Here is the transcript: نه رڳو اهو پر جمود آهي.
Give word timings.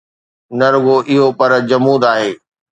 نه 0.57 0.67
رڳو 0.73 0.97
اهو 1.09 1.27
پر 1.37 1.51
جمود 1.69 2.01
آهي. 2.13 2.31